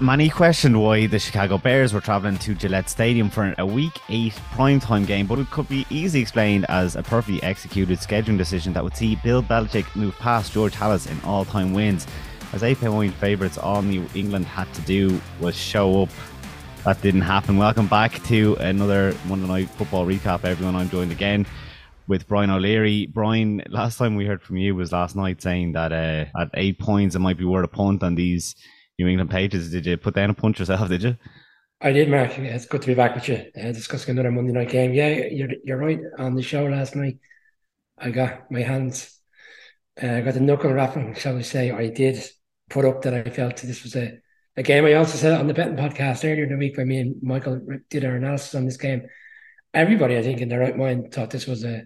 [0.00, 4.32] Many questioned why the Chicago Bears were travelling to Gillette Stadium for a Week 8
[4.52, 8.84] primetime game, but it could be easily explained as a perfectly executed scheduling decision that
[8.84, 12.06] would see Bill Belichick move past George Halas in all time wins.
[12.52, 16.10] As 8 point favourites, all New England had to do was show up.
[16.84, 17.56] That didn't happen.
[17.56, 20.76] Welcome back to another Monday Night Football recap, everyone.
[20.76, 21.44] I'm joined again
[22.06, 23.06] with Brian O'Leary.
[23.06, 26.78] Brian, last time we heard from you was last night saying that uh, at eight
[26.78, 28.54] points it might be worth a punt on these
[28.98, 29.70] New England Patriots.
[29.70, 30.88] Did you put down a punch yourself?
[30.88, 31.16] Did you?
[31.80, 32.36] I did, Mark.
[32.38, 34.92] It's good to be back with you, uh, discussing another Monday night game.
[34.92, 36.00] Yeah, you're you're right.
[36.18, 37.18] On the show last night,
[37.96, 39.16] I got my hands,
[40.02, 41.70] uh, I got the knuckle wrapping, shall we say?
[41.70, 42.20] I did
[42.68, 44.18] put up that I felt this was a,
[44.56, 44.84] a game.
[44.84, 47.60] I also said on the betting podcast earlier in the week when me and Michael
[47.90, 49.06] did our analysis on this game.
[49.72, 51.84] Everybody, I think, in their right mind, thought this was a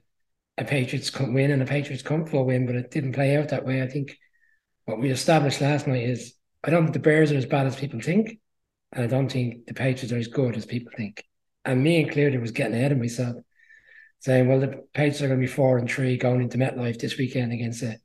[0.59, 3.83] a Patriots win and a Patriots comfortable win, but it didn't play out that way.
[3.83, 4.17] I think
[4.85, 7.77] what we established last night is I don't think the Bears are as bad as
[7.77, 8.39] people think,
[8.93, 11.25] and I don't think the Patriots are as good as people think.
[11.65, 13.37] And me included was getting ahead of myself,
[14.21, 17.19] saying, "Well, the Patriots are going to be four and three going into MetLife this
[17.19, 17.99] weekend against a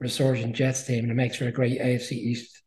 [0.00, 2.62] resurgent Jets team, and it makes for a great AFC East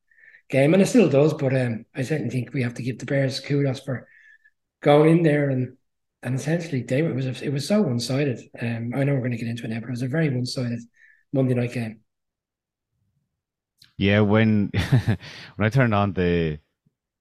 [0.49, 1.33] game, and it still does.
[1.33, 4.07] But um, I certainly think we have to give the Bears kudos for
[4.81, 5.77] going in there and
[6.23, 8.39] and essentially they it was it was so one sided.
[8.59, 10.29] Um, I know we're going to get into it now, but it was a very
[10.29, 10.79] one sided
[11.33, 12.01] Monday night game.
[14.01, 14.71] Yeah, when
[15.57, 16.57] when I turned on the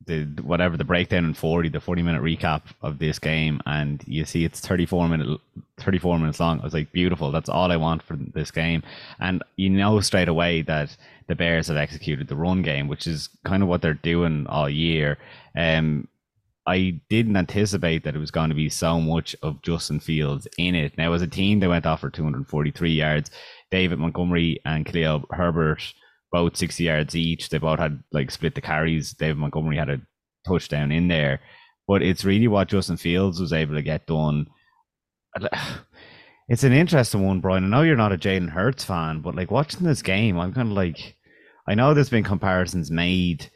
[0.06, 4.24] the whatever the breakdown in 40 the 40 minute recap of this game and you
[4.24, 5.38] see it's 34 minute
[5.78, 8.82] 34 minutes long i was like beautiful that's all i want for this game.
[9.18, 10.96] And you know straight away that
[11.28, 14.70] the bears have executed the run game which is kind of what they're doing all
[14.70, 15.18] year.
[15.54, 16.08] Um
[16.66, 20.74] i didn't anticipate that it was going to be so much of justin fields in
[20.74, 20.96] it.
[20.96, 23.30] Now as a team they went off for 243 yards.
[23.70, 25.92] David montgomery and khalil herbert
[26.32, 27.48] both 60 yards each.
[27.48, 29.12] They both had like split the carries.
[29.12, 30.00] David Montgomery had a
[30.46, 31.40] touchdown in there.
[31.86, 34.46] But it's really what Justin Fields was able to get done.
[36.48, 37.62] It's an interesting one, Brian.
[37.62, 40.72] I know you're not a Jalen Hurts fan, but like watching this game, I'm kind
[40.72, 41.16] of like,
[41.68, 43.48] I know there's been comparisons made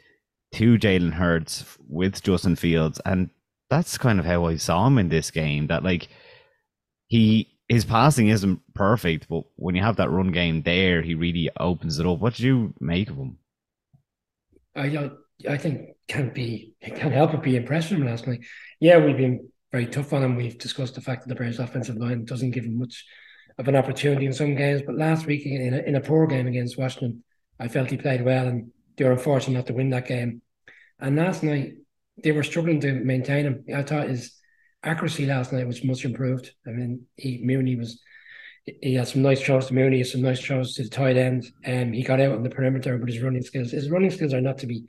[0.53, 3.31] to Jalen Hurts with Justin Fields, and
[3.69, 5.67] that's kind of how I saw him in this game.
[5.67, 6.07] That like
[7.07, 11.49] he his passing isn't perfect, but when you have that run game there, he really
[11.59, 12.19] opens it up.
[12.19, 13.37] What did you make of him?
[14.75, 15.13] I don't.
[15.49, 18.45] I think can't be can't help but be impressed with him last night.
[18.79, 20.35] Yeah, we've been very tough on him.
[20.35, 23.05] We've discussed the fact that the Bears' offensive line doesn't give him much
[23.57, 24.81] of an opportunity in some games.
[24.85, 27.23] But last week in a, in a poor game against Washington,
[27.59, 30.41] I felt he played well, and they were unfortunate not to win that game.
[30.99, 31.73] And last night
[32.23, 33.65] they were struggling to maintain him.
[33.75, 34.31] I thought his
[34.85, 36.51] accuracy last night was much improved.
[36.65, 37.99] I mean, he, Mooney was
[38.81, 41.89] he had some nice throws to Mooney, some nice throws to the tight end, and
[41.89, 42.97] um, he got out on the perimeter.
[42.97, 44.85] But his running skills, his running skills are not to be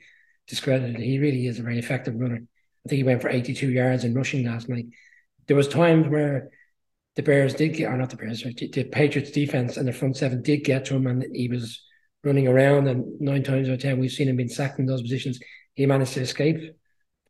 [0.47, 0.97] discredited.
[0.97, 2.37] He really is a very effective runner.
[2.37, 4.87] I think he went for 82 yards in rushing last night.
[5.47, 6.49] There was times where
[7.15, 10.41] the Bears did get, or not the Bears, the Patriots defense and the front seven
[10.41, 11.83] did get to him, and he was
[12.23, 12.87] running around.
[12.87, 15.39] And nine times out of ten, we've seen him being sacked in those positions.
[15.75, 16.76] He managed to escape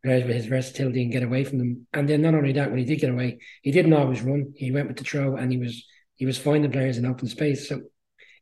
[0.03, 1.87] players with his versatility and get away from them.
[1.93, 4.53] And then not only that, when he did get away, he didn't always run.
[4.55, 5.85] He went with the throw and he was
[6.15, 7.69] he was finding players in open space.
[7.69, 7.81] So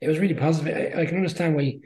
[0.01, 0.75] it was really positive.
[0.75, 1.79] I, I can understand why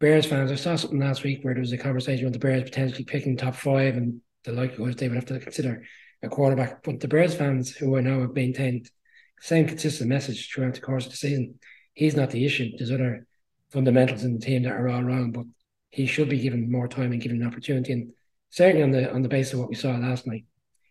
[0.00, 0.50] Bears fans.
[0.50, 3.36] I saw something last week where there was a conversation with the Bears potentially picking
[3.36, 5.84] top five and the likelihood they would have to consider
[6.22, 6.82] a quarterback.
[6.82, 10.80] But the Bears fans who I know have maintained the same consistent message throughout the
[10.80, 11.58] course of the season.
[11.94, 12.70] He's not the issue.
[12.76, 13.26] There's other
[13.70, 15.44] fundamentals in the team that are all wrong, but
[15.90, 17.92] he should be given more time and given an opportunity.
[17.92, 18.12] And
[18.50, 20.44] certainly on the on the basis of what we saw last night,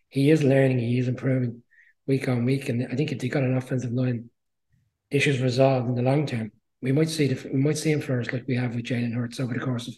[0.08, 1.62] he is learning, he is improving
[2.06, 4.30] week on week, and I think if they got an offensive line
[5.10, 6.52] issues resolved in the long term,
[6.82, 9.40] we might see the, we might see him first like we have with Jalen Hurts
[9.40, 9.94] over the course of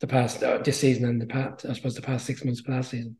[0.00, 2.68] the past uh, this season and the past I suppose the past six months of
[2.68, 3.16] last season.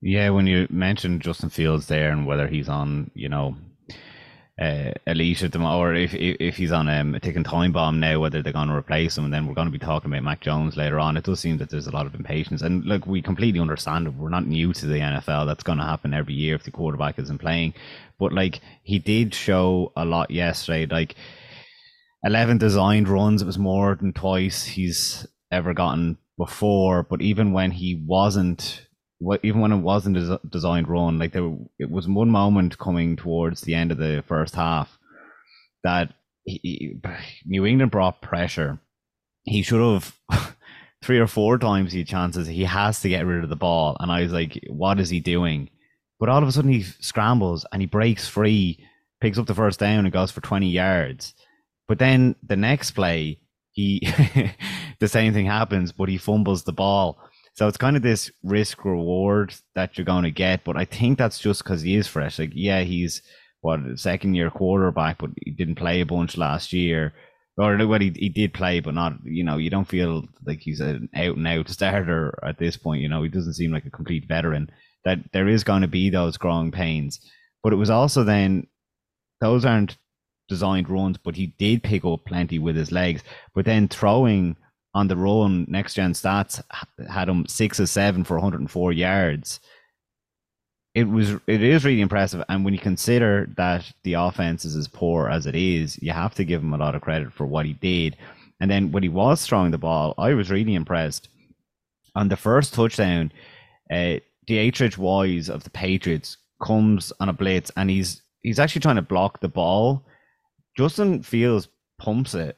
[0.00, 3.56] Yeah, when you mentioned Justin Fields there and whether he's on, you know,
[4.60, 7.98] uh, elite at them, or if, if, if he's on um, a ticking time bomb
[7.98, 10.22] now, whether they're going to replace him, and then we're going to be talking about
[10.22, 11.16] Mac Jones later on.
[11.16, 14.14] It does seem that there's a lot of impatience, and look, we completely understand it.
[14.14, 15.46] We're not new to the NFL.
[15.46, 17.74] That's going to happen every year if the quarterback isn't playing.
[18.18, 21.16] But like he did show a lot yesterday, like
[22.24, 23.42] eleven designed runs.
[23.42, 27.02] It was more than twice he's ever gotten before.
[27.02, 28.83] But even when he wasn't
[29.42, 33.62] even when it wasn't a designed run, like there, it was one moment coming towards
[33.62, 34.98] the end of the first half
[35.82, 36.12] that
[36.44, 36.96] he,
[37.46, 38.78] New England brought pressure.
[39.44, 40.16] He should have
[41.02, 42.46] three or four times he chances.
[42.46, 45.20] He has to get rid of the ball, and I was like, "What is he
[45.20, 45.70] doing?"
[46.18, 48.78] But all of a sudden, he scrambles and he breaks free,
[49.20, 51.34] picks up the first down, and goes for twenty yards.
[51.86, 53.40] But then the next play,
[53.72, 54.00] he
[55.00, 57.18] the same thing happens, but he fumbles the ball.
[57.54, 60.64] So it's kind of this risk reward that you're going to get.
[60.64, 62.38] But I think that's just because he is fresh.
[62.38, 63.22] Like, yeah, he's
[63.60, 67.14] what second year quarterback, but he didn't play a bunch last year.
[67.56, 70.80] Or what he, he did play, but not you know you don't feel like he's
[70.80, 73.00] an out and out starter at this point.
[73.00, 74.70] You know he doesn't seem like a complete veteran.
[75.04, 77.20] That there is going to be those growing pains,
[77.62, 78.66] but it was also then
[79.40, 79.96] those aren't
[80.48, 83.22] designed runs, but he did pick up plenty with his legs.
[83.54, 84.56] But then throwing
[84.94, 86.62] on the run, next gen stats
[87.08, 89.60] had him six or seven for 104 yards.
[90.94, 94.86] It was it is really impressive, and when you consider that the offense is as
[94.86, 97.66] poor as it is, you have to give him a lot of credit for what
[97.66, 98.16] he did.
[98.60, 101.28] And then when he was throwing the ball, I was really impressed.
[102.14, 103.32] On the first touchdown,
[103.90, 108.94] uh, Deatrich Wise of the Patriots comes on a blitz, and he's he's actually trying
[108.96, 110.06] to block the ball.
[110.76, 111.66] Justin Fields
[111.98, 112.56] pumps it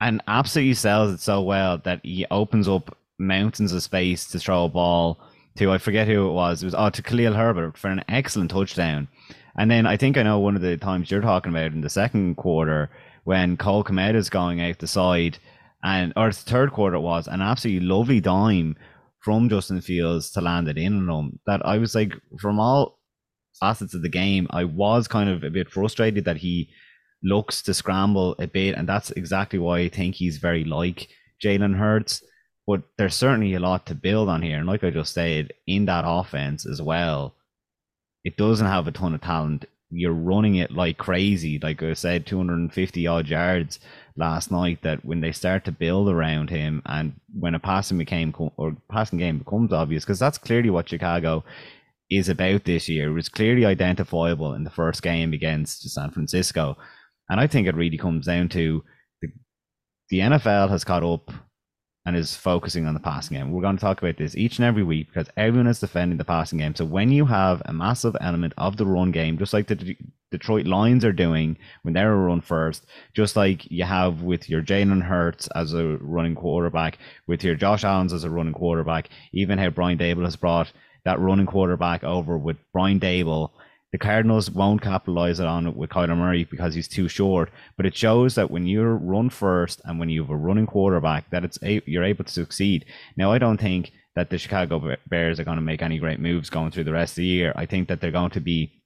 [0.00, 4.64] and absolutely sells it so well that he opens up mountains of space to throw
[4.64, 5.20] a ball
[5.56, 6.62] to I forget who it was.
[6.62, 9.08] It was oh to Khalil Herbert for an excellent touchdown.
[9.58, 11.90] And then I think I know one of the times you're talking about in the
[11.90, 12.88] second quarter
[13.24, 15.38] when Cole Kmet is going out the side
[15.82, 18.76] and or the third quarter it was an absolutely lovely dime
[19.18, 21.38] from Justin Fields to land it in on him.
[21.46, 22.98] That I was like from all
[23.58, 26.70] facets of the game, I was kind of a bit frustrated that he
[27.22, 31.08] looks to scramble a bit, and that's exactly why I think he's very like
[31.42, 32.22] Jalen Hurts.
[32.66, 35.86] But there's certainly a lot to build on here, and like I just said, in
[35.86, 37.34] that offense as well,
[38.24, 39.64] it doesn't have a ton of talent.
[39.90, 43.80] You're running it like crazy, like I said, 250 odd yards
[44.16, 44.82] last night.
[44.82, 49.18] That when they start to build around him, and when a passing became or passing
[49.18, 51.42] game becomes obvious, because that's clearly what Chicago
[52.10, 53.08] is about this year.
[53.08, 56.76] It was clearly identifiable in the first game against San Francisco
[57.30, 58.84] and I think it really comes down to
[59.22, 59.28] the,
[60.10, 61.30] the NFL has caught up
[62.04, 63.52] and is focusing on the passing game.
[63.52, 66.24] We're going to talk about this each and every week because everyone is defending the
[66.24, 66.74] passing game.
[66.74, 69.98] So when you have a massive element of the run game, just like the D-
[70.30, 75.02] Detroit Lions are doing when they're run first, just like you have with your Jalen
[75.02, 79.70] Hurts as a running quarterback, with your Josh Allen's as a running quarterback, even how
[79.70, 80.72] Brian Daboll has brought
[81.04, 83.50] that running quarterback over with Brian Daboll
[83.92, 87.50] the Cardinals won't capitalize on it with Kyler Murray because he's too short.
[87.76, 91.30] But it shows that when you run first and when you have a running quarterback,
[91.30, 92.84] that it's a, you're able to succeed.
[93.16, 96.50] Now, I don't think that the Chicago Bears are going to make any great moves
[96.50, 97.52] going through the rest of the year.
[97.56, 98.80] I think that they're going to be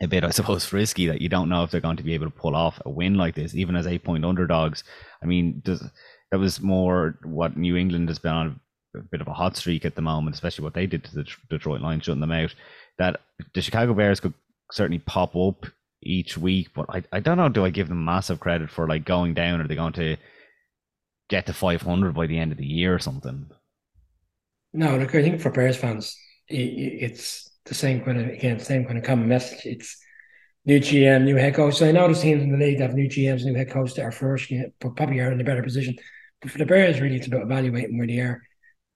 [0.00, 2.26] a bit, I suppose, frisky that you don't know if they're going to be able
[2.26, 4.84] to pull off a win like this, even as eight point underdogs.
[5.22, 5.82] I mean, does
[6.30, 8.60] that was more what New England has been on
[8.96, 11.26] a bit of a hot streak at the moment, especially what they did to the
[11.48, 12.54] Detroit Lions, shutting them out
[12.98, 13.20] that
[13.54, 14.34] the Chicago Bears could
[14.72, 15.66] certainly pop up
[16.02, 17.48] each week, but I, I don't know.
[17.48, 19.60] Do I give them massive credit for like going down?
[19.60, 20.16] Are they going to
[21.28, 23.50] get to 500 by the end of the year or something?
[24.72, 26.16] No, look, I think for Bears fans,
[26.48, 29.60] it's the same kind of again, same kind of common message.
[29.64, 29.96] It's
[30.64, 31.76] new GM, new head coach.
[31.76, 34.02] So I know the teams in the league have new GMs, new head coach that
[34.02, 35.96] are first, but probably are in a better position.
[36.42, 38.42] But for the Bears, really, it's about evaluating where they are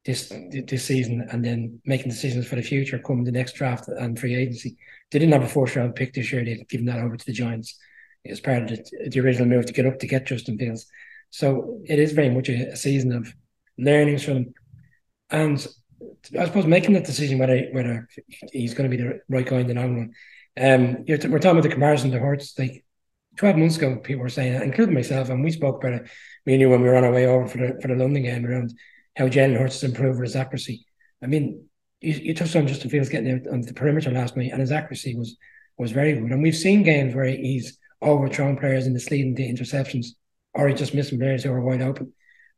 [0.04, 0.32] this
[0.66, 4.34] this season and then making decisions for the future come the next draft and free
[4.34, 4.76] agency.
[5.10, 6.44] They didn't have a fourth round pick this year.
[6.44, 7.78] They'd given that over to the Giants
[8.26, 10.86] as part of the, the original move to get up to get Justin Fields.
[11.30, 13.32] So it is very much a, a season of
[13.78, 14.54] learnings from.
[15.30, 15.64] And
[16.38, 18.08] I suppose making that decision whether whether
[18.52, 20.14] he's going to be the right guy in the long run.
[20.58, 22.58] Um, we're talking about the comparison to Hurts.
[22.58, 22.84] Like
[23.36, 26.10] twelve months ago, people were saying, including myself, and we spoke about it.
[26.46, 28.22] Me and you when we were on our way over for the for the London
[28.22, 28.72] game around
[29.20, 30.86] how Jalen Hurts has improved his accuracy.
[31.22, 31.66] I mean,
[32.00, 34.72] you, you touched on Justin Fields getting out on the perimeter last night, and his
[34.72, 35.36] accuracy was
[35.76, 36.30] was very good.
[36.30, 40.08] And we've seen games where he's overthrown players in the interceptions,
[40.54, 42.12] or he just missing players who are wide open.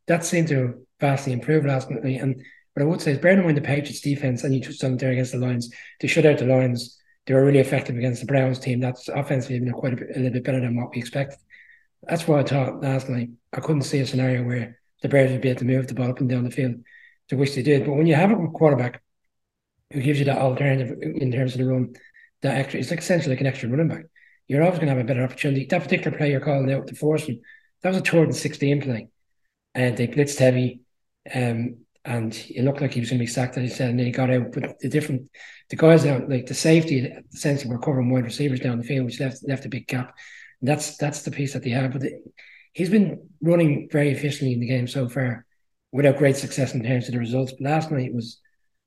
[0.07, 2.05] That seemed to vastly improve last night.
[2.05, 2.43] And
[2.75, 4.97] what I would say is, bearing in mind the Patriots defense, and you touched on
[4.97, 8.27] there against the Lions, to shut out the Lions, they were really effective against the
[8.27, 8.81] Browns team.
[8.81, 11.39] That's offensively been quite a, bit, a little bit better than what we expected.
[12.05, 15.41] That's why I thought last night I couldn't see a scenario where the Bears would
[15.41, 16.77] be able to move the ball up and down the field,
[17.29, 17.85] to which they did.
[17.85, 19.03] But when you have a quarterback
[19.93, 21.95] who gives you that alternative in terms of the run,
[22.43, 24.05] that extra, it's essentially like an extra running back.
[24.49, 25.67] You're always going to have a better opportunity.
[25.67, 27.41] That particular play you're calling out to force him,
[27.83, 29.09] that was a third and 16 play.
[29.75, 30.81] And they blitzed heavy.
[31.33, 33.99] Um, and it looked like he was going to be sacked, as he said, and
[33.99, 34.53] then he got out.
[34.53, 35.31] But the different,
[35.71, 39.21] the guys out, like the safety, essentially were covering wide receivers down the field, which
[39.21, 40.17] left left a big gap.
[40.61, 41.93] And that's that's the piece that they have.
[41.93, 42.21] But the,
[42.73, 45.45] he's been running very efficiently in the game so far
[45.93, 47.53] without great success in terms of the results.
[47.53, 48.41] But last night was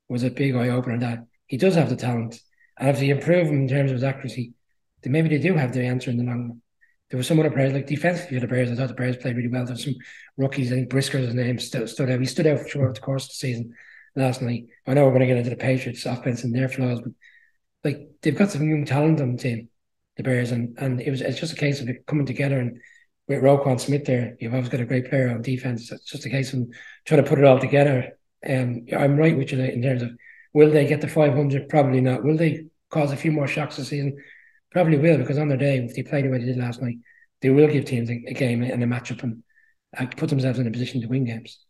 [0.07, 2.39] was a big eye opener that he does have the talent.
[2.77, 4.53] And if they improve him in terms of his accuracy,
[5.01, 6.61] then maybe they do have the answer in the long run.
[7.09, 8.71] there were some other players like defensively the Bears.
[8.71, 9.65] I thought the Bears played really well.
[9.65, 9.95] There's some
[10.37, 10.71] rookies.
[10.71, 12.19] I think Brisker's name stood, stood out.
[12.19, 13.73] He stood out for sure the course of the season
[14.15, 14.65] last night.
[14.85, 17.13] I know we're going to get into the Patriots offense and their flaws, but
[17.83, 19.69] like they've got some young talent on the team,
[20.17, 22.59] the Bears, and and it was it's just a case of it coming together.
[22.59, 22.79] And
[23.27, 25.91] with Roquan Smith there, you've always got a great player on defense.
[25.91, 26.67] It's just a case of
[27.05, 28.17] trying to put it all together.
[28.47, 30.11] Um, I'm right with you in terms of
[30.53, 31.67] will they get the 500?
[31.69, 32.23] Probably not.
[32.23, 34.17] Will they cause a few more shocks this season?
[34.71, 36.97] Probably will because on their day, if they play the way they did last night,
[37.41, 39.43] they will give teams a, a game and a matchup and,
[39.97, 41.65] and put themselves in a position to win games.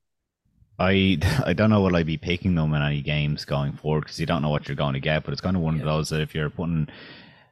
[0.78, 4.20] I I don't know will I be picking them in any games going forward because
[4.20, 5.24] you don't know what you're going to get.
[5.24, 5.82] But it's kind of one yeah.
[5.82, 6.88] of those that if you're putting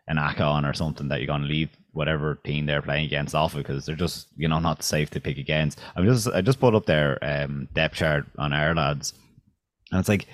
[0.07, 3.35] an ACA on or something that you're going to leave whatever team they're playing against
[3.35, 5.79] off because they're just you know not safe to pick against.
[5.95, 9.13] I'm just I just put up their um, depth chart on Ourlads,
[9.91, 10.27] and it's like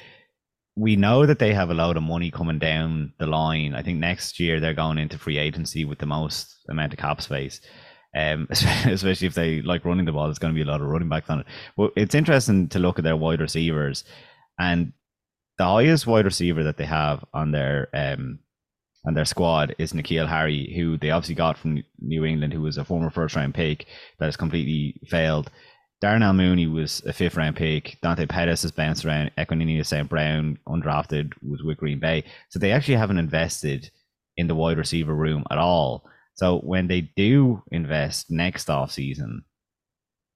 [0.76, 3.76] we know that they have a lot of money coming down the line.
[3.76, 7.22] I think next year they're going into free agency with the most amount of cap
[7.22, 7.60] space.
[8.16, 10.88] Um, especially if they like running the ball, there's going to be a lot of
[10.88, 11.46] running backs on it.
[11.78, 14.04] But it's interesting to look at their wide receivers,
[14.58, 14.94] and
[15.58, 18.40] the highest wide receiver that they have on their um
[19.10, 22.78] on their squad is N'Keal Harry, who they obviously got from New England, who was
[22.78, 23.88] a former first round pick
[24.20, 25.50] that has completely failed.
[26.00, 27.98] Darnell Mooney was a fifth round pick.
[28.04, 29.32] Dante Pettis has bounced around.
[29.36, 30.08] Equanimeous St.
[30.08, 32.24] Brown, undrafted, was with Green Bay.
[32.50, 33.90] So they actually haven't invested
[34.38, 36.08] in the wide receiver room at all.
[36.36, 39.44] So when they do invest next off season,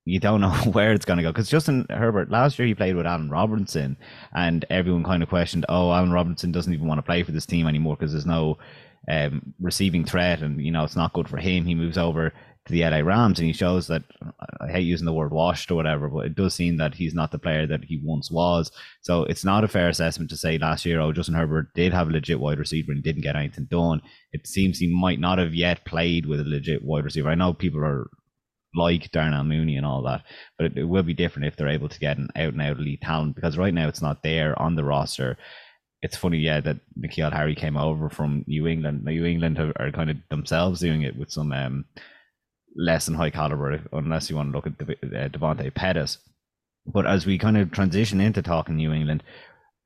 [0.06, 1.32] you don't know where it's going to go.
[1.32, 3.98] Because Justin Herbert, last year he played with Allen Robinson,
[4.34, 7.46] and everyone kind of questioned, oh, Allen Robinson doesn't even want to play for this
[7.46, 8.58] team anymore because there's no
[9.10, 11.66] um, receiving threat, and you know it's not good for him.
[11.66, 12.30] He moves over
[12.66, 14.04] to the LA Rams, and he shows that
[14.62, 17.32] I hate using the word washed or whatever, but it does seem that he's not
[17.32, 18.72] the player that he once was.
[19.02, 22.08] So it's not a fair assessment to say last year, oh, Justin Herbert did have
[22.08, 24.02] a legit wide receiver and didn't get anything done.
[24.32, 27.30] It seems he might not have yet played with a legit wide receiver.
[27.30, 28.10] I know people are
[28.76, 30.24] like Darnell Mooney and all that,
[30.58, 32.78] but it, it will be different if they're able to get an out and out
[32.78, 35.38] elite talent because right now it's not there on the roster
[36.04, 39.06] it's funny, yeah, that N'Keal Harry came over from New England.
[39.06, 41.86] New England are, are, kind of themselves doing it with some um,
[42.76, 46.18] less than high caliber, unless you want to look at uh, Devontae Pettis.
[46.86, 49.24] But as we kind of transition into talking New England,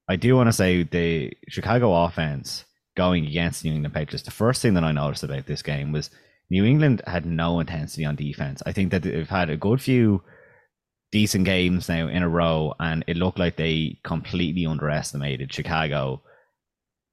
[0.09, 2.65] I do want to say the Chicago offense
[2.95, 4.23] going against New England Patriots.
[4.23, 6.09] The first thing that I noticed about this game was
[6.49, 8.63] New England had no intensity on defense.
[8.65, 10.23] I think that they've had a good few
[11.11, 16.21] decent games now in a row, and it looked like they completely underestimated Chicago,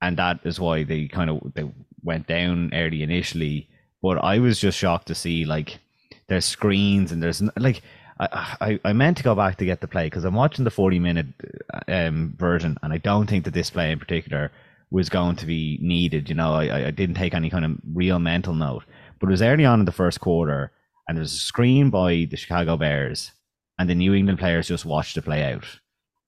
[0.00, 1.70] and that is why they kind of they
[2.02, 3.68] went down early initially.
[4.02, 5.78] But I was just shocked to see like
[6.28, 7.82] there's screens and there's like
[8.20, 10.70] I, I, I meant to go back to get the play because I'm watching the
[10.70, 11.26] 40 minute
[11.88, 14.52] um, version and I don't think the display in particular
[14.90, 16.28] was going to be needed.
[16.28, 18.84] You know, I, I didn't take any kind of real mental note,
[19.20, 20.72] but it was early on in the first quarter
[21.08, 23.32] and there was a screen by the Chicago Bears
[23.78, 25.64] and the New England players just watched the play out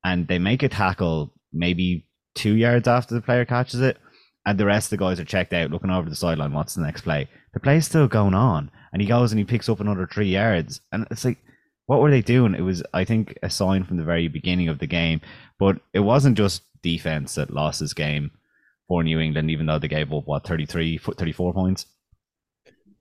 [0.04, 3.98] and they make a tackle maybe two yards after the player catches it
[4.46, 6.52] and the rest of the guys are checked out looking over the sideline.
[6.52, 7.28] What's the next play?
[7.52, 10.80] The play's still going on, and he goes and he picks up another three yards,
[10.92, 11.38] and it's like,
[11.86, 12.54] what were they doing?
[12.54, 15.20] It was, I think, a sign from the very beginning of the game,
[15.58, 18.30] but it wasn't just defense that lost this game
[18.88, 21.86] for New England, even though they gave up what 33, 34 points.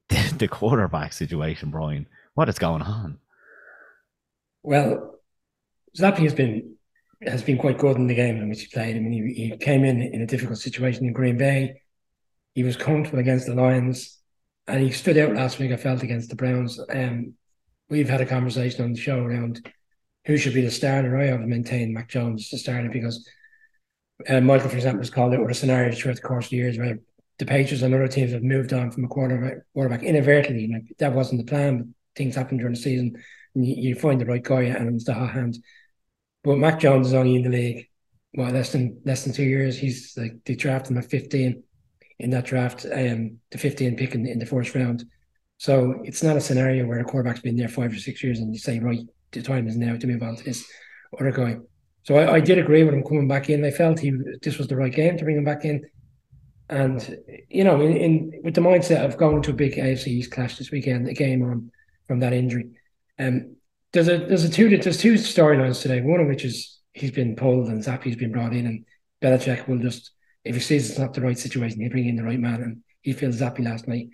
[0.37, 3.19] the quarterback situation, Brian, what is going on?
[4.63, 5.19] Well,
[5.97, 6.75] Zappe has been
[7.25, 8.95] has been quite good in the game in which he played.
[8.95, 11.81] I mean, he, he came in in a difficult situation in Green Bay.
[12.53, 14.19] He was comfortable against the Lions,
[14.67, 15.71] and he stood out last week.
[15.71, 16.79] I felt against the Browns.
[16.89, 17.33] Um,
[17.89, 19.67] we've had a conversation on the show around
[20.25, 21.17] who should be the starter.
[21.17, 23.27] I have maintained Mac Jones as the starter because
[24.27, 26.57] uh, Michael, for example, has called it with a scenario throughout the course of the
[26.57, 26.99] years where
[27.37, 30.69] the Patriots and other teams have moved on from a quarterback, quarterback inadvertently.
[30.71, 33.21] Like that wasn't the plan, but things happen during the season.
[33.55, 35.57] And you, you find the right guy, and it's the hot hand.
[36.43, 37.89] But Mac Jones is only in the league,
[38.35, 39.77] well, less than less than two years.
[39.77, 41.63] He's like they drafted him at 15
[42.19, 45.03] in that draft, um, the 15 pick in, in the first round.
[45.57, 48.53] So it's not a scenario where a quarterback's been there five or six years and
[48.53, 48.99] you say, right,
[49.31, 50.65] the time is now to move on to this
[51.19, 51.57] other guy.
[52.03, 53.65] So I, I did agree with him coming back in.
[53.65, 55.83] I felt he this was the right game to bring him back in.
[56.69, 57.17] And
[57.49, 60.57] you know, in, in with the mindset of going to a big AFC East clash
[60.57, 61.71] this weekend, a game on
[62.07, 62.71] from that injury.
[63.19, 63.55] Um,
[63.93, 66.01] there's a there's a two there's two storylines today.
[66.01, 68.85] One of which is he's been pulled and Zappe's been brought in, and
[69.21, 70.11] Belichick will just
[70.43, 72.83] if he sees it's not the right situation, he'll bring in the right man, and
[73.01, 74.09] he feels Zappe last night.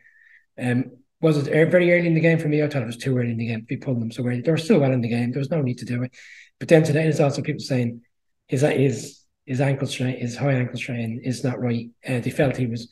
[0.62, 0.92] Um,
[1.22, 2.64] was it very early in the game for me?
[2.64, 4.42] I thought it was too early in the game to be pulling them so early.
[4.42, 5.32] They were still well in the game.
[5.32, 6.12] There was no need to do it.
[6.60, 8.02] But then today, there's also people saying
[8.48, 11.90] his his his ankle strain, his high ankle strain, is not right.
[12.08, 12.90] Uh, they felt he was.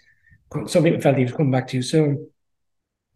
[0.67, 2.29] Some people felt he was coming back too soon.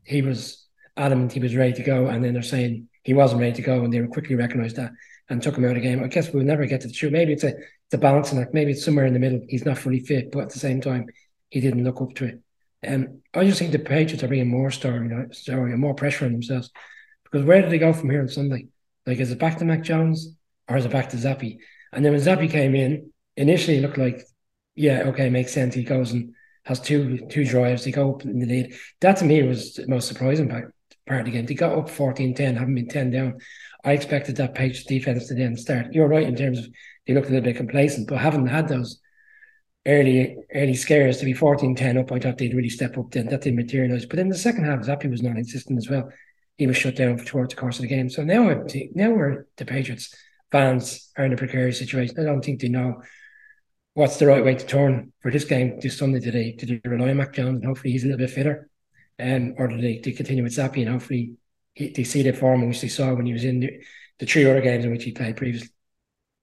[0.04, 3.54] he was adamant he was ready to go, and then they're saying he wasn't ready
[3.54, 4.92] to go, and they quickly recognised that
[5.30, 6.04] and took him out of the game.
[6.04, 7.12] I guess we'll never get to the truth.
[7.12, 7.54] Maybe it's a
[7.94, 8.54] a balancing act.
[8.54, 9.42] Maybe it's somewhere in the middle.
[9.48, 11.06] He's not fully fit, but at the same time,
[11.50, 12.42] he didn't look up to it.
[12.82, 16.26] And um, I just think the Patriots are bringing more story, story and more pressure
[16.26, 16.70] on themselves.
[17.24, 18.68] Because where do they go from here on Sunday?
[19.06, 20.36] Like, is it back to Mac Jones
[20.68, 21.58] or is it back to Zappe?
[21.94, 24.22] And then when Zappe came in, initially it looked like,
[24.76, 25.76] yeah, okay, makes sense.
[25.76, 26.34] He goes and
[26.66, 27.84] has two two drives.
[27.84, 28.76] They go up in the lead.
[29.02, 30.74] That to me was the most surprising part,
[31.08, 31.46] part of the game.
[31.46, 33.40] They got up 14 10, haven't been 10 down.
[33.84, 35.94] I expected that Patriots defense to then start.
[35.94, 36.68] You're right in terms of
[37.06, 39.00] they looked a little bit complacent, but haven't had those
[39.86, 42.12] early early scares to be 14-10 up.
[42.12, 43.28] I thought they'd really step up then.
[43.28, 44.06] That didn't materialise.
[44.06, 46.10] But in the second half, Zappe was non-existent as well.
[46.58, 48.10] He was shut down towards the course of the game.
[48.10, 48.64] So now,
[48.96, 50.16] now we're the Patriots
[50.52, 52.16] fans are in a precarious situation.
[52.20, 53.02] I don't think they know
[53.94, 56.54] what's the right way to turn for this game this Sunday today.
[56.54, 58.70] Did they rely on Mac Jones and hopefully he's a little bit fitter?
[59.20, 61.34] Um, or do they, they continue with Zappe and hopefully
[61.74, 63.72] he, they see the form which they saw when he was in the,
[64.20, 65.70] the three other games in which he played previously?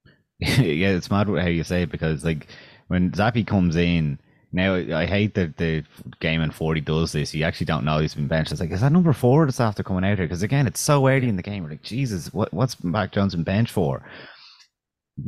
[0.39, 2.47] yeah, it's mad how you say it because like
[2.89, 4.19] when Zappe comes in,
[4.53, 5.85] now I hate that the
[6.21, 7.35] game in 40 does this.
[7.35, 8.51] You actually don't know he's been benched.
[8.51, 10.27] It's like, is that number four that's after coming out here?
[10.27, 11.63] Because again, it's so early in the game.
[11.63, 14.03] We're like, Jesus, what, what's Mac Jones been benched for?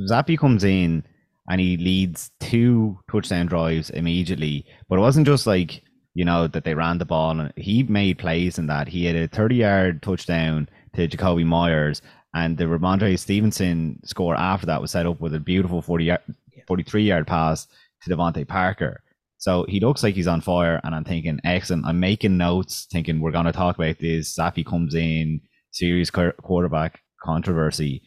[0.09, 1.05] Zappe comes in
[1.49, 4.67] and he leads two touchdown drives immediately.
[4.89, 5.83] But it wasn't just like,
[6.15, 7.39] you know, that they ran the ball.
[7.39, 8.89] And he made plays in that.
[8.89, 12.03] He had a 30 yard touchdown to Jakobi Meyers.
[12.35, 16.21] And the Rhamondre Stevenson score after that was set up with a beautiful 40 yard,
[16.67, 17.67] 43 yard pass
[18.03, 19.03] to DeVante Parker.
[19.43, 21.85] So he looks like he's on fire, and I'm thinking, excellent.
[21.85, 24.37] I'm making notes, thinking we're going to talk about this.
[24.39, 25.41] Zappe comes in,
[25.73, 28.03] serious quarterback controversy.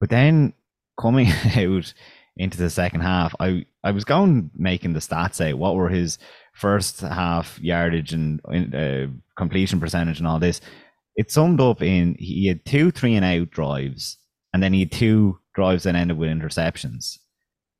[0.00, 0.54] But then
[0.98, 1.92] coming out
[2.36, 5.58] into the second half, I, I was going making the stats out.
[5.58, 6.18] What were his
[6.52, 8.40] first half yardage and
[8.74, 10.60] uh, completion percentage and all this?
[11.16, 14.18] It summed up in he had two three and out drives,
[14.52, 17.18] and then he had two drives that ended with interceptions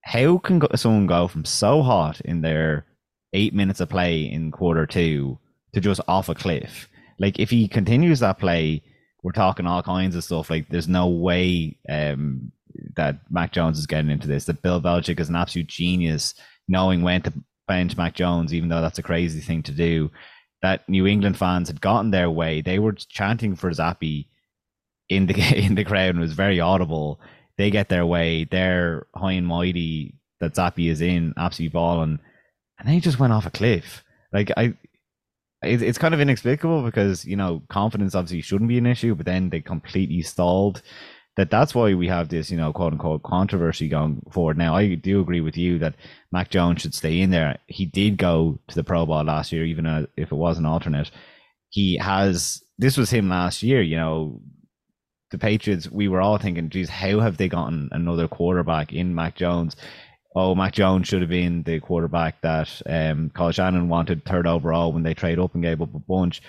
[0.05, 2.87] how can someone go from so hot in their
[3.33, 5.39] eight minutes of play in quarter two
[5.73, 6.89] to just off a cliff?
[7.19, 8.83] Like if he continues that play,
[9.23, 10.51] we're talking all kinds of stuff.
[10.51, 12.53] Like there's no way um,
[12.97, 14.45] that Mac Jones is getting into this.
[14.45, 16.35] That Bill Belichick is an absolute genius,
[16.69, 17.33] knowing when to
[17.67, 20.11] bench Mac Jones, even though that's a crazy thing to do.
[20.63, 22.61] That New England fans had gotten their way.
[22.61, 24.27] They were chanting for Zappe
[25.09, 27.21] in the in the crowd and was very audible
[27.57, 28.45] they get their way.
[28.45, 32.19] They're high and mighty that Zappe is in, absolutely balling,
[32.79, 34.05] and then he just went off a cliff.
[34.33, 34.75] Like I,
[35.63, 39.27] it, it's kind of inexplicable because you know confidence obviously shouldn't be an issue, but
[39.27, 40.83] then they completely stalled.
[41.37, 44.57] That that's why we have this you know quote unquote controversy going forward.
[44.57, 45.95] Now I do agree with you that
[46.31, 47.59] Mac Jones should stay in there.
[47.67, 51.11] He did go to the Pro Bowl last year, even if it was an alternate.
[51.71, 52.63] He has.
[52.79, 53.83] This was him last year.
[53.83, 54.41] You know,
[55.35, 59.35] the Patriots, we were all thinking, geez, how have they gotten another quarterback in Mac
[59.35, 59.77] Jones?
[60.37, 64.93] Oh, Mac Jones should have been the quarterback that um, Kyle Shanahan wanted third overall
[64.93, 66.41] when they trade up and gave up a bunch.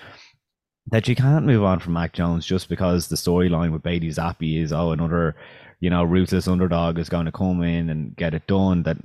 [0.88, 4.62] That you can't move on from Mac Jones just because the storyline with Bailey Zappe
[4.62, 5.34] is, oh, another,
[5.80, 8.84] you know, ruthless underdog is going to come in and get it done.
[8.84, 8.98] That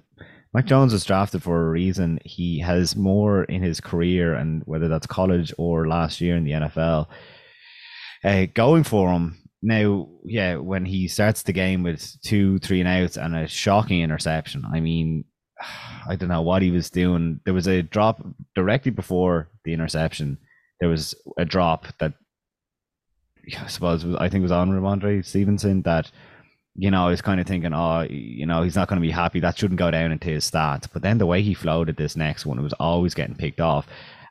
[0.54, 2.20] Mac Jones was drafted for a reason.
[2.24, 6.52] He has more in his career, and whether that's college or last year in the
[6.52, 7.08] NFL,
[8.24, 12.90] uh, going for him now, yeah, when he starts the game with two, three and
[12.90, 15.26] outs and a shocking interception, I mean,
[16.08, 17.40] I don't know what he was doing.
[17.46, 20.40] There was a drop directly before the interception.
[20.82, 22.14] There was a drop that
[23.58, 26.12] I suppose I think it was on Rhamondre Stevenson that
[26.76, 29.12] you know, I was kind of thinking, oh, you know, he's not going to be
[29.12, 29.40] happy.
[29.40, 30.88] That shouldn't go down into his stats.
[30.92, 33.88] But then the way he floated this next one, it was always getting picked off.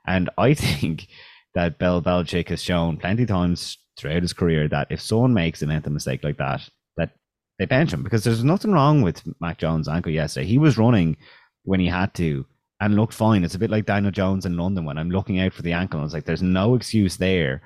[0.06, 1.08] And I think
[1.54, 5.60] that Bill Belichick has shown plenty of times throughout his career that if someone makes
[5.62, 7.10] a mental mistake like that, that
[7.58, 10.46] they bench him because there's nothing wrong with Mac Jones' ankle yesterday.
[10.46, 11.16] He was running
[11.64, 12.46] when he had to
[12.80, 13.44] and looked fine.
[13.44, 16.00] It's a bit like Daniel Jones in London when I'm looking out for the ankle.
[16.00, 17.62] And It's like there's no excuse there.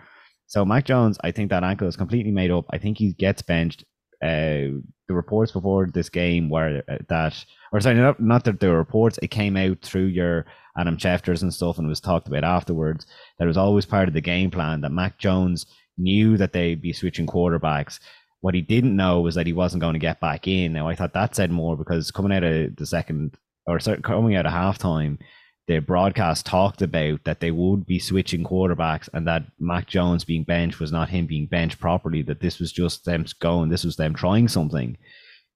[0.46, 2.66] So Mac Jones, I think that ankle is completely made up.
[2.70, 3.84] I think he gets benched.
[4.22, 8.72] Uh, the reports before this game were uh, that, or sorry, not, not that the
[8.72, 10.46] reports, it came out through your
[10.76, 13.06] Adam Schefters and stuff and was talked about afterwards.
[13.38, 15.66] That was always part of the game plan that Mac Jones
[15.98, 18.00] knew that they'd be switching quarterbacks.
[18.40, 20.72] What he didn't know was that he wasn't going to get back in.
[20.72, 24.46] Now I thought that said more because coming out of the second or coming out
[24.46, 25.18] of halftime,
[25.66, 30.44] the broadcast talked about that they would be switching quarterbacks and that Mac Jones being
[30.44, 33.96] benched was not him being benched properly, that this was just them going, this was
[33.96, 34.96] them trying something.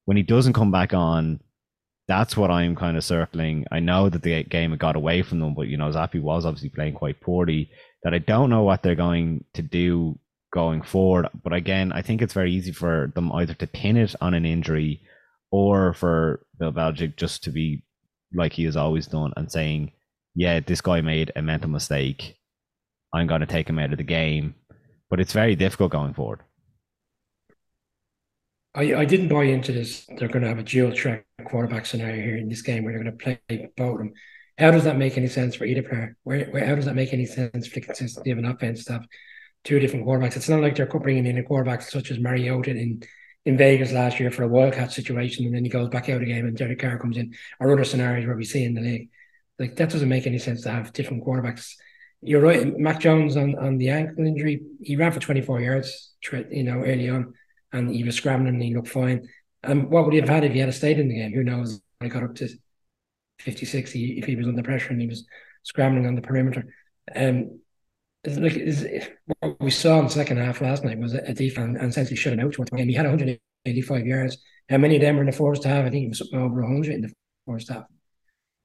[0.07, 1.41] When he doesn't come back on,
[2.07, 3.67] that's what I'm kind of circling.
[3.71, 6.47] I know that the game had got away from them, but you know, Zappe was
[6.47, 7.71] obviously playing quite poorly.
[8.03, 10.19] That I don't know what they're going to do
[10.51, 11.29] going forward.
[11.45, 14.47] But again, I think it's very easy for them either to pin it on an
[14.47, 15.03] injury
[15.51, 17.83] or for Bill Belichick just to be
[18.35, 19.93] like he has always done and saying,
[20.35, 22.37] yeah, this guy made a mental mistake.
[23.13, 24.55] I'm going to take him out of the game.
[25.11, 26.41] But it's very difficult going forward.
[28.75, 30.07] I, I didn't buy into this.
[30.19, 33.03] They're going to have a dual track quarterback scenario here in this game where they're
[33.03, 34.13] going to play both of them.
[34.59, 36.17] How does that make any sense for either player?
[36.25, 38.95] Where, where how does that make any sense for the consistency of an offense to
[38.95, 39.07] have
[39.65, 40.37] two different quarterbacks?
[40.37, 43.03] It's not like they're bringing in a quarterback such as Mariota in
[43.45, 46.47] in Vegas last year for a wildcat situation, and then he goes back out again
[46.47, 49.11] and Derek Carr comes in, or other scenarios where we see in the league.
[49.59, 51.75] Like that doesn't make any sense to have different quarterbacks.
[52.21, 56.15] You're right, Mac Jones on, on the ankle injury, he ran for 24 yards,
[56.51, 57.35] you know, early on,
[57.73, 59.29] and he was scrambling and he looked fine.
[59.63, 61.33] And what would he have had if he had stayed in the game?
[61.33, 61.81] Who knows?
[62.01, 62.49] He got up to
[63.41, 65.27] 56 if he was under pressure and he was
[65.63, 66.75] scrambling on the perimeter.
[67.15, 67.61] Um,
[68.27, 68.87] like is,
[69.41, 72.33] what we saw in the second half last night was a defense and essentially shut
[72.33, 72.55] him out.
[72.73, 74.39] And he had 185 yards.
[74.69, 75.85] How many of them were in the first half?
[75.85, 77.13] I think it was something over 100 in the
[77.47, 77.85] first half.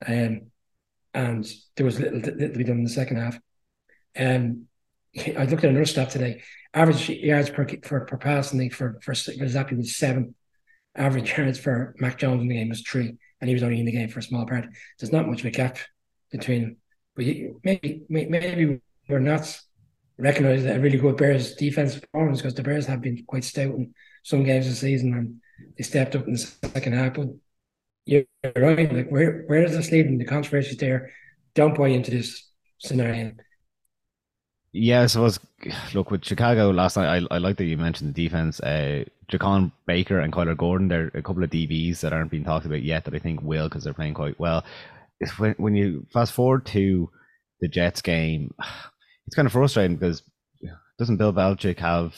[0.06, 0.52] Um,
[1.14, 3.40] and there was little, little to be done in the second half.
[4.18, 4.66] Um,
[5.16, 6.42] I looked at another stat today.
[6.74, 10.34] Average yards per per, per pass, I think for for, for Zappe was seven.
[10.96, 13.86] Average yards for Mac Jones in the game was three, and he was only in
[13.86, 14.66] the game for a small part.
[15.00, 15.78] There's not much of a gap
[16.32, 16.78] between.
[17.16, 17.26] But
[17.64, 19.60] maybe maybe we're not
[20.18, 23.94] recognising a really good Bears defense performance because the Bears have been quite stout in
[24.24, 25.42] some games this season and
[25.78, 27.16] they stepped up in the second half.
[27.16, 27.28] But
[28.06, 28.24] you're
[28.56, 28.92] right.
[28.92, 30.06] Like where where does this lead?
[30.06, 31.12] And the controversy there.
[31.56, 33.34] Don't buy into this scenario.
[34.72, 35.40] Yeah, I suppose.
[35.94, 37.24] Look with Chicago last night.
[37.30, 38.60] I, I like that you mentioned the defense.
[38.60, 40.88] Uh, Jacon Baker and Kyler Gordon.
[40.88, 43.70] They're a couple of DBs that aren't being talked about yet that I think will
[43.70, 44.66] because they're playing quite well.
[45.38, 47.10] When when you fast forward to
[47.62, 48.54] the Jets game,
[49.26, 50.22] it's kind of frustrating because
[51.00, 52.16] doesn't Bill Belichick have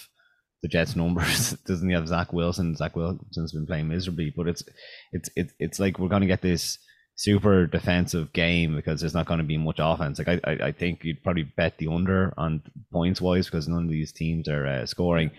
[0.62, 1.52] the Jets numbers?
[1.68, 2.76] doesn't he have Zach Wilson?
[2.76, 4.64] Zach Wilson's been playing miserably, but it's
[5.12, 6.78] it's it's it's like we're going to get this
[7.16, 10.20] super defensive game because there's not going to be much offense.
[10.20, 13.86] Like I, I, I think you'd probably bet the under on points wise because none
[13.86, 15.32] of these teams are uh, scoring.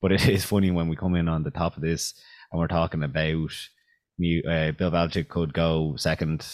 [0.00, 2.14] But it is funny when we come in on the top of this
[2.52, 3.50] and we're talking about
[4.20, 6.46] uh, Bill Belichick could go second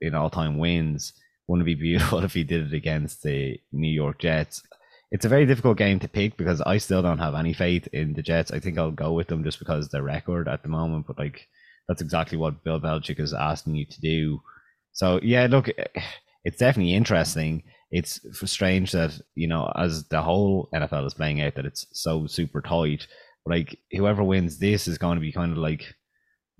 [0.00, 1.12] in all time wins.
[1.48, 4.62] Wouldn't it be beautiful if he did it against the New York Jets?
[5.10, 8.12] It's a very difficult game to pick because I still don't have any faith in
[8.12, 8.52] the Jets.
[8.52, 11.06] I think I'll go with them just because their record at the moment.
[11.06, 11.48] But like
[11.88, 14.42] that's exactly what Bill Belichick is asking you to do.
[14.92, 15.68] So yeah, look,
[16.44, 17.62] it's definitely interesting.
[17.90, 22.26] It's strange that you know, as the whole NFL is playing out, that it's so
[22.26, 23.06] super tight.
[23.46, 25.94] Like whoever wins this is going to be kind of like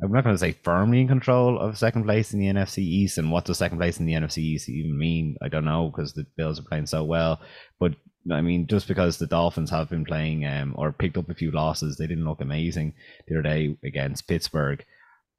[0.02, 3.18] I'm not going to say firmly in control of second place in the NFC East.
[3.18, 5.37] And what does second place in the NFC East even mean?
[5.42, 7.40] I don't know because the Bills are playing so well.
[7.80, 7.94] But
[8.30, 11.50] I mean, just because the Dolphins have been playing um, or picked up a few
[11.50, 12.94] losses, they didn't look amazing
[13.26, 14.84] the other day against Pittsburgh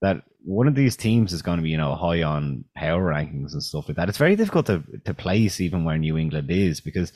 [0.01, 3.53] that one of these teams is going to be, you know, high on power rankings
[3.53, 4.09] and stuff like that.
[4.09, 7.11] It's very difficult to, to place even where New England is because,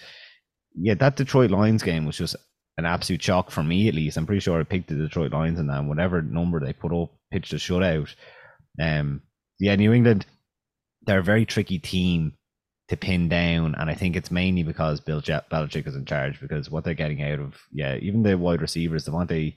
[0.76, 2.36] yeah, that Detroit Lions game was just
[2.78, 4.18] an absolute shock for me, at least.
[4.18, 7.12] I'm pretty sure I picked the Detroit Lions in that, whatever number they put up,
[7.34, 8.14] pitched a shutout.
[8.80, 9.24] Um,
[9.60, 10.26] yeah, New England,
[11.02, 12.34] they're a very tricky team
[12.90, 16.70] to pin down, and I think it's mainly because Bill Belichick is in charge because
[16.70, 19.56] what they're getting out of, yeah, even the wide receivers, DeVante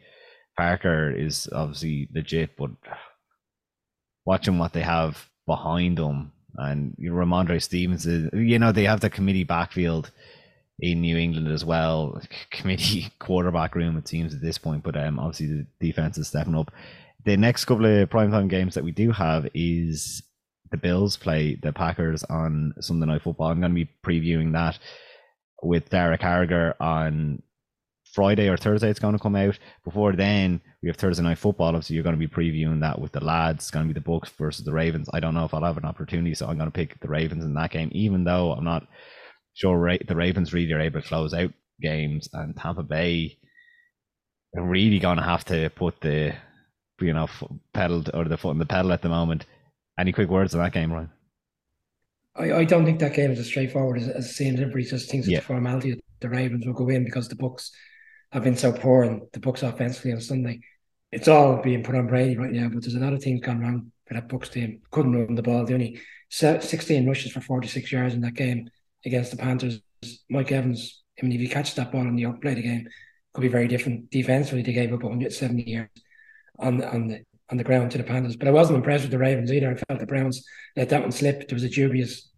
[0.57, 2.71] Parker is obviously legit, but
[4.25, 9.01] watching what they have behind them and you know, Rhamondre Stevenson, you know, they have
[9.01, 10.11] the committee backfield
[10.81, 12.21] in New England as well.
[12.51, 16.55] Committee quarterback room, it seems at this point, but um, obviously the defense is stepping
[16.55, 16.73] up.
[17.27, 20.23] The next couple of primetime games that we do have is
[20.71, 23.49] the Bills play the Packers on Sunday Night Football.
[23.49, 24.79] I'm going to be previewing that
[25.61, 27.43] with Derek Harger on
[28.13, 29.59] Friday or Thursday it's going to come out.
[29.85, 31.83] Before then, we have Thursday night football.
[31.83, 33.65] So you're going to be previewing that with the lads.
[33.65, 35.09] It's going to be the Bucs versus the Ravens.
[35.13, 37.45] I don't know if I'll have an opportunity, so I'm going to pick the Ravens
[37.45, 38.87] in that game, even though I'm not
[39.55, 41.51] sure the Ravens really are able to close out
[41.83, 43.37] games, and Tampa Bay
[44.57, 46.37] are really going to have to put the
[47.01, 47.29] you know
[47.73, 49.47] pedaled or the foot in the pedal at the moment.
[49.99, 51.11] Any quick words on that game, Ryan?
[52.35, 54.61] I, I don't think that game is as straightforward as, as it seems.
[54.61, 55.99] Everybody just thinks it's a formality.
[56.21, 57.71] The Ravens will go in because the Bucs
[58.33, 60.61] have been so poor and the Bucs offensively on Sunday.
[61.13, 63.61] It's all being put on Brady right now, but there's a lot of things gone
[63.61, 64.81] wrong for that Bucs team.
[64.91, 65.65] Couldn't run the ball.
[65.65, 68.69] They only 16 rushes for 46 yards in that game
[69.05, 69.81] against the Panthers.
[70.29, 72.89] Mike Evans, I mean, if you catch that ball in the play the game,
[73.33, 74.11] could be very different.
[74.11, 76.03] Defensively, they gave up 170 yards
[76.59, 78.37] on the, on the on the ground to the Panthers.
[78.37, 79.71] But I wasn't impressed with the Ravens either.
[79.71, 80.45] I felt the Browns
[80.77, 81.49] let that one slip.
[81.49, 82.29] There was a dubious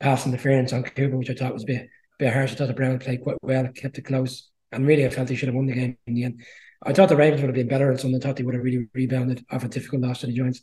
[0.00, 2.52] pass interference on Cooper, which I thought was a bit, a bit harsh.
[2.52, 4.48] I thought the Browns played quite well, kept it close.
[4.72, 6.42] And really, I felt they should have won the game in the end.
[6.82, 8.20] I thought the Ravens would have been better something.
[8.20, 10.62] I thought they would have really rebounded off a difficult loss to the Giants.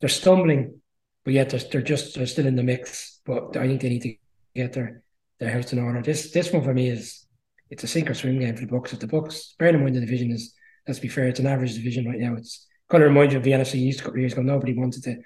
[0.00, 0.80] They're stumbling,
[1.24, 3.20] but yet they're, they're just they're still in the mix.
[3.26, 4.14] But I think they need to
[4.54, 5.02] get their
[5.38, 6.02] their house in order.
[6.02, 7.26] This this one for me is
[7.70, 8.92] it's a sink or swim game for the Bucs.
[8.92, 10.54] If the Bucs, bearing in the division is
[10.90, 12.34] let's be fair, it's an average division right now.
[12.34, 14.42] It's kind of remind you of the NFC East a couple of years ago.
[14.42, 15.16] Nobody wanted to,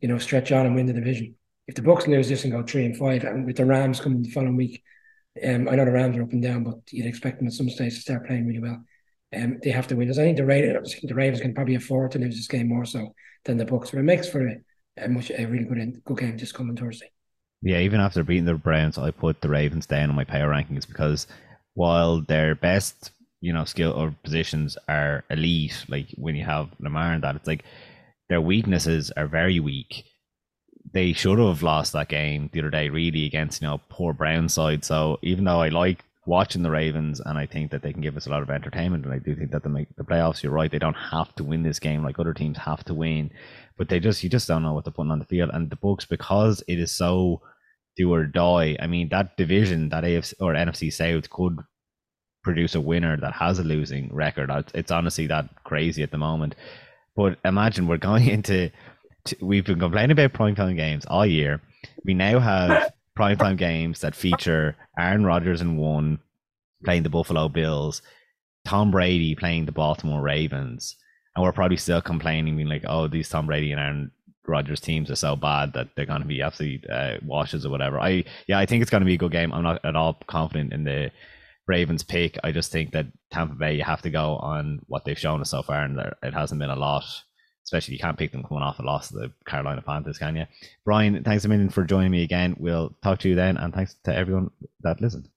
[0.00, 1.36] you know, stretch on and win the division.
[1.68, 4.22] If the Bucs lose this and go three and five, and with the Rams coming
[4.22, 4.82] the following week,
[5.46, 7.70] um, I know the Rams are up and down, but you'd expect them at some
[7.70, 8.82] stage to start playing really well.
[9.34, 10.10] Um, they have to win.
[10.10, 13.14] I think the Ravens, the Ravens can probably afford to lose this game more so
[13.44, 13.92] than the Bucs.
[13.92, 14.56] But it makes for a,
[14.98, 17.10] a much a really good good game just coming Thursday.
[17.62, 20.86] Yeah, even after beating the Browns, I put the Ravens down on my power rankings
[20.86, 21.28] because
[21.74, 23.10] while their best,
[23.44, 27.46] you know, skill or positions are elite, like when you have Lamar and that, it's
[27.46, 27.62] like
[28.30, 30.06] their weaknesses are very weak.
[30.94, 34.48] They should have lost that game the other day, really, against you know poor Brown
[34.48, 34.82] side.
[34.82, 38.16] So even though I like watching the Ravens and I think that they can give
[38.16, 40.70] us a lot of entertainment, and I do think that the the playoffs, you're right,
[40.70, 43.30] they don't have to win this game like other teams have to win,
[43.76, 45.50] but they just you just don't know what they're putting on the field.
[45.52, 47.42] And the Bucs because it is so
[47.94, 48.78] do or die.
[48.80, 51.58] I mean, that division, that AFC or NFC South could
[52.44, 54.50] produce a winner that has a losing record.
[54.74, 56.54] It's honestly that crazy at the moment.
[57.16, 58.70] But imagine we're going into,
[59.40, 61.60] we've been complaining about primetime games all year.
[62.04, 66.20] We now have primetime games that feature Aaron Rodgers in one
[66.84, 68.02] playing the Buffalo Bills,
[68.64, 70.96] Tom Brady playing the Baltimore Ravens.
[71.34, 74.10] And we're probably still complaining, being like, oh, these Tom Brady and Aaron
[74.46, 77.98] Rodgers teams are so bad that they're going to be absolutely uh, washes or whatever.
[77.98, 79.52] I yeah, I think it's going to be a good game.
[79.52, 81.10] I'm not at all confident in the
[81.66, 82.38] Ravens pick.
[82.44, 85.50] I just think that Tampa Bay you have to go on what they've shown us
[85.50, 87.04] so far, and there, it hasn't been a lot.
[87.64, 90.44] Especially you can't pick them coming off a loss to the Carolina Panthers, can you?
[90.84, 92.54] Brian, thanks a million for joining me again.
[92.58, 94.50] We'll talk to you then, and thanks to everyone
[94.82, 95.30] that listened.